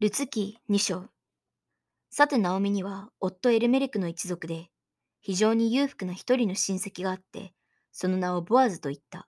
[0.00, 1.06] ルツ記2章。
[2.08, 4.70] さて、ナオミには、夫エルメレクの一族で、
[5.20, 7.52] 非常に裕福な一人の親戚があって、
[7.90, 9.26] その名をボアズと言った。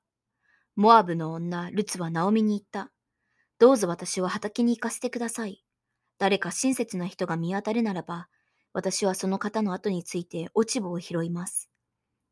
[0.76, 2.92] モアブの女、ルツはナオミに言った。
[3.58, 5.64] どうぞ私は畑に行かせてください。
[6.18, 8.28] 誰か親切な人が見当たるならば、
[8.72, 11.68] 私はその方の後について落ち葉を拾います。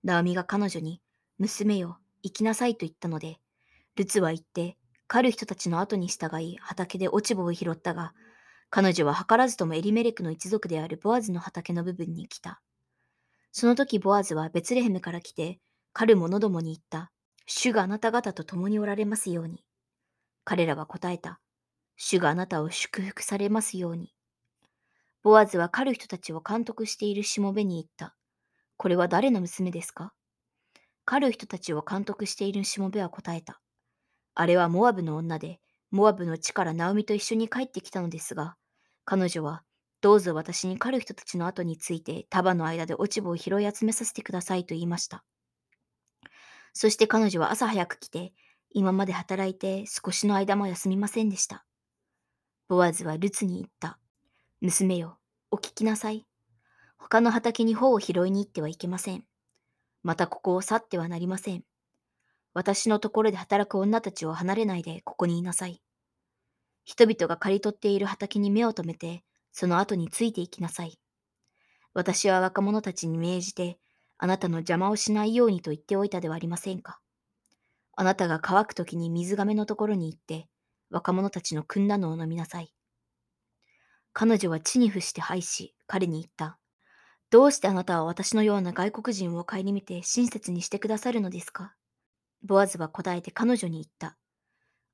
[0.05, 1.03] ナオミが彼女に、
[1.39, 3.41] 娘よ、行きなさいと言ったので、
[3.97, 4.77] ルツは言って、
[5.09, 8.13] 狩る人たちの後に従い畑で落ち葉を拾ったが、
[8.71, 12.61] 彼女は図らずともエリメレクの一族であるボアズの畑の部分に来た。
[13.51, 15.59] その時ボアズはベツレヘムから来て、
[15.93, 17.11] 狩る者どもに言った。
[17.47, 19.65] 主があなた方と共におられますように。
[20.45, 21.41] 彼らは答えた。
[21.97, 24.13] 主があなたを祝福されますように。
[25.23, 28.15] ボアズは狩る人たちを監督しているしもべに言った。
[28.77, 30.13] これは誰の娘ですか？
[31.07, 33.61] 狩る人たちを監督しているしもべは答えた。
[34.35, 35.59] あれはモアブの女で、
[35.91, 38.57] モアブの地からナオミと一緒に帰ってきたのですが、
[39.11, 39.63] 彼女は、
[40.03, 45.25] どうぞ私に狩る人たちの後について束の間で落ち葉を拾い集めさせてくださいと言いました。
[46.75, 48.35] そして彼女は朝早く来て、
[48.69, 51.65] 今まで働いて少しの間も休みませんでした。
[52.69, 53.99] ボアズはルツに言った。
[54.61, 55.17] 娘よ、
[55.51, 56.27] お聞きなさい。
[56.99, 59.25] 他の畑に穂を拾いに行ってはいけません。
[60.03, 61.65] またここを去ってはなりません。
[62.53, 65.81] 私のところで働く女たちを離れないでここにいなさい。
[66.89, 69.23] 人々が刈り取っている畑に目を留めて、
[69.53, 70.99] その後についていきなさい。
[71.93, 73.79] 私は若者たちに命じて、
[74.17, 76.99] あなたの邪魔をしないようにと言っておいたではありませんか。
[77.95, 80.49] あなたが乾くときに水亀のところに行って、
[80.89, 82.73] 若者たちの汲んだのを飲みなさい。
[84.15, 86.59] 彼女は地に伏して拝し、彼に言った。
[87.29, 91.75] どうしてあなたは私のような外国人を顧みて親切にしてくださるのですか
[92.43, 94.17] ボアズは答えて彼女に言った。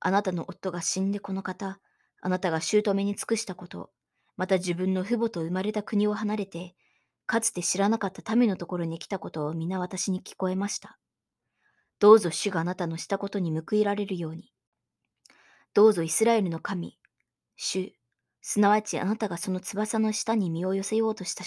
[0.07, 1.81] あなたの夫が死んでこの方、
[2.25, 3.91] あなたが姑に尽くしたこと、
[4.39, 6.75] また自分の父母と生まれた国を離れて、
[7.27, 10.99] かつて知らなかった民のところに来たことを皆私に聞こえました。
[11.99, 14.51] どうぞ主があなたのしたことに報いられるように。
[15.75, 16.99] どうぞイスラエルの神、
[17.57, 17.95] 主、
[18.41, 21.45] すなわちあなたがその翼の下に身を寄せようとした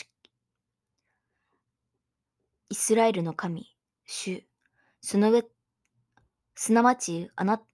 [2.69, 3.65] イスラエルの神、
[4.05, 4.45] 主、
[5.01, 5.43] その上
[6.53, 7.65] すなわちあなた、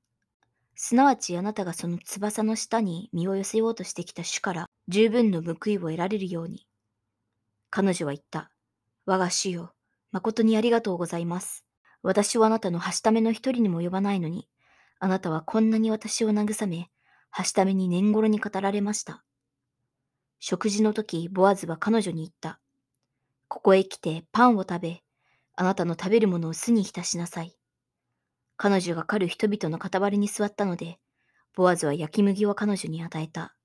[0.76, 6.66] すなわちあなたがその翼の下に身を寄せようとしてきた主から十分の報いを得られるように。
[7.70, 8.50] 彼女は言った。
[9.06, 9.74] 我が主よ、
[10.12, 11.66] 誠にありがとうございます。
[12.02, 14.48] 私はあなたのはしための一人にも呼ばないのに、
[15.00, 16.90] あなたはこんなに私を慰め、
[17.32, 19.24] はしために年頃に語られました。
[20.40, 22.60] 食事の時、ボアズは彼女に言った。
[23.48, 25.04] ここへ来てパンを食べ、
[25.56, 27.56] あなたの食べるものを巣に浸しなさい。
[28.56, 31.00] 彼女が狩る人々の傍りに座ったので、
[31.56, 33.56] ボアズは焼き麦を彼女に与えた。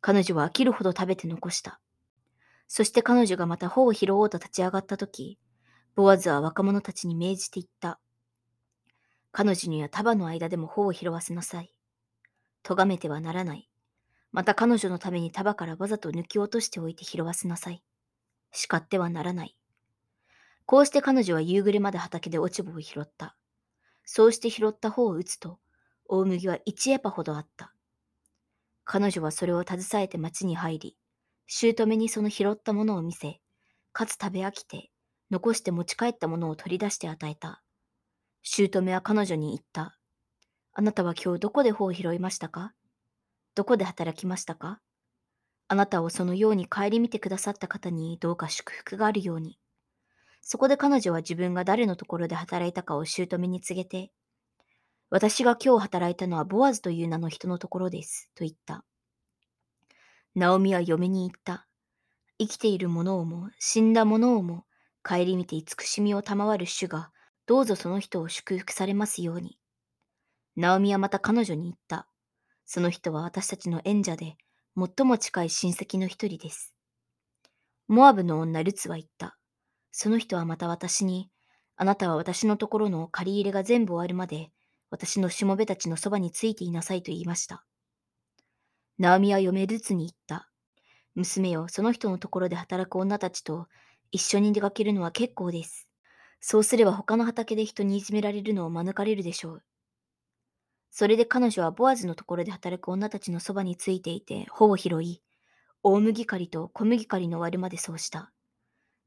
[0.00, 1.80] 彼女は飽きるほど食べて残した。
[2.68, 5.38] そして彼女がまた頬を拾おうと立ち上がった時、
[5.94, 8.00] ボアズは若者たちに命じて言った。
[9.30, 11.72] 彼女には束の間でも頬を拾わせなさい。
[12.62, 13.68] 咎めてはならない。
[14.30, 17.82] また彼女のために束からわざと抜き落としておいて拾わせなさい。
[18.50, 19.56] 叱ってはならない。
[20.64, 23.36] こうして彼女は夕暮れまで畑で落ち葉を拾った。
[24.04, 25.58] そうして拾った方を打つと、
[26.06, 27.72] 大麦は一エパほどあった。
[28.84, 30.96] 彼女はそれを携えて町に入り、
[31.46, 33.40] 姑にその拾ったものを見せ、
[33.92, 34.90] かつ食べ飽きて、
[35.30, 37.62] 残して持ち帰ったものを取り出して与えた。
[38.42, 39.96] 姑は彼女に言った。
[40.74, 42.74] あなたは今日どこで穂を拾いましたか？
[43.54, 44.80] どこで働きましたか？
[45.68, 49.58] あなたをそのように顧みてくださった方にどうか祝福があるように。
[50.42, 54.10] そこで彼女は自分が誰のところで働いたかを姑に告げて、
[55.08, 58.84] 私が今日働いたのはボアズという名の人のところです、と言った。
[60.34, 61.66] ナオミは嫁に言った。
[62.38, 64.64] 生きている者をも死んだ者をも
[65.02, 67.12] 顧みて慈しみを賜る主が、
[67.46, 69.58] どうぞその人を祝福されますように。
[70.56, 72.08] ナオミはまた彼女に言った。
[72.64, 74.36] その人は私たちの縁者で、
[74.76, 76.74] 最も近い親戚の一人です。
[77.86, 79.36] モアブの女ルツは言った。
[79.92, 81.30] その人はまた私に、
[81.76, 84.50] あなたは私のところの借り入れが全部終わるまで、
[84.90, 87.64] 私のしもべたちのそばについていなさいと言いました。
[88.98, 90.50] ナオミは嫁ルツに言った。
[91.14, 93.68] 娘よ、その人のところで働く女たちと
[94.10, 95.88] 一緒に出かけるのは結構です。
[96.40, 99.62] そうすれば他の畑で人にいじめられるのを免れるでしょう。
[100.90, 105.22] それで彼女はボアズのところで働く女たちのそばについていて、穂を拾い、
[105.82, 108.32] 大麦刈りと小麦刈りの終わるまでそうした。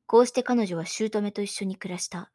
[0.07, 2.31] こうして彼女は姑と一緒に暮らした。